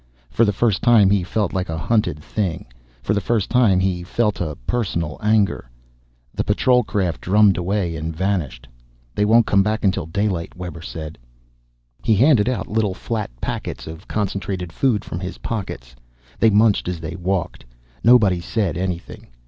For 0.31 0.45
the 0.45 0.51
first 0.51 0.81
time 0.81 1.11
he 1.11 1.21
felt 1.23 1.53
like 1.53 1.69
a 1.69 1.77
hunted 1.77 2.17
thing. 2.23 2.65
For 3.03 3.13
the 3.13 3.21
first 3.21 3.51
time 3.51 3.79
he 3.79 4.01
felt 4.01 4.41
a 4.41 4.57
personal 4.65 5.19
anger. 5.21 5.69
The 6.33 6.43
patrol 6.43 6.83
craft 6.83 7.21
drummed 7.21 7.55
away 7.55 7.95
and 7.95 8.11
vanished. 8.11 8.67
"They 9.13 9.25
won't 9.25 9.45
come 9.45 9.61
back 9.61 9.83
until 9.85 10.07
daylight," 10.07 10.55
Webber 10.57 10.81
said. 10.81 11.19
He 12.01 12.15
handed 12.15 12.49
out 12.49 12.65
little 12.67 12.95
flat 12.95 13.29
packets 13.41 13.85
of 13.85 14.07
concentrated 14.07 14.73
food 14.73 15.05
from 15.05 15.19
his 15.19 15.37
pockets. 15.37 15.95
They 16.39 16.49
munched 16.49 16.87
as 16.87 16.99
they 16.99 17.15
walked. 17.15 17.63
Nobody 18.03 18.39
said 18.41 18.79
anything. 18.79 19.27